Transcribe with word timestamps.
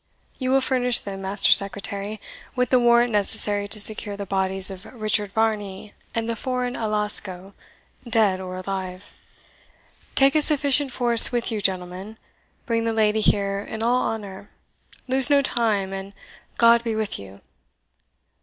You 0.39 0.49
will 0.49 0.61
furnish 0.61 0.97
them, 0.97 1.21
Master 1.21 1.51
Secretary, 1.51 2.19
with 2.55 2.71
the 2.71 2.79
warrant 2.79 3.11
necessary 3.11 3.67
to 3.67 3.79
secure 3.79 4.17
the 4.17 4.25
bodies 4.25 4.71
of 4.71 4.85
Richard 4.91 5.31
Varney 5.31 5.93
and 6.15 6.27
the 6.27 6.35
foreign 6.35 6.73
Alasco, 6.75 7.53
dead 8.09 8.39
or 8.41 8.55
alive. 8.55 9.13
Take 10.15 10.33
a 10.33 10.41
sufficient 10.41 10.91
force 10.91 11.31
with 11.31 11.51
you, 11.51 11.61
gentlemen 11.61 12.17
bring 12.65 12.83
the 12.83 12.93
lady 12.93 13.21
here 13.21 13.59
in 13.59 13.83
all 13.83 14.01
honour 14.07 14.49
lose 15.07 15.29
no 15.29 15.43
time, 15.43 15.93
and 15.93 16.13
God 16.57 16.83
be 16.83 16.95
with 16.95 17.19
you!" 17.19 17.39